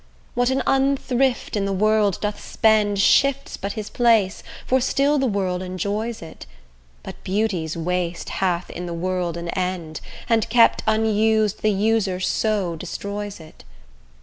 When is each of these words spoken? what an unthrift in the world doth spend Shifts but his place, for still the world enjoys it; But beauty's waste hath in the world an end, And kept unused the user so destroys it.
what 0.33 0.49
an 0.49 0.63
unthrift 0.65 1.55
in 1.55 1.65
the 1.65 1.71
world 1.71 2.19
doth 2.21 2.43
spend 2.43 2.97
Shifts 2.97 3.55
but 3.55 3.73
his 3.73 3.87
place, 3.91 4.41
for 4.65 4.81
still 4.81 5.19
the 5.19 5.27
world 5.27 5.61
enjoys 5.61 6.23
it; 6.23 6.47
But 7.03 7.23
beauty's 7.23 7.77
waste 7.77 8.29
hath 8.41 8.71
in 8.71 8.87
the 8.87 8.95
world 8.95 9.37
an 9.37 9.49
end, 9.49 10.01
And 10.27 10.49
kept 10.49 10.81
unused 10.87 11.61
the 11.61 11.69
user 11.69 12.19
so 12.19 12.75
destroys 12.75 13.39
it. 13.39 13.63